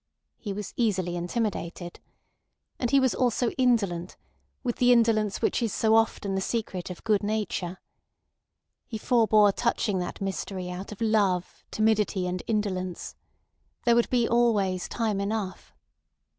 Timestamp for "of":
6.89-7.03, 10.91-11.01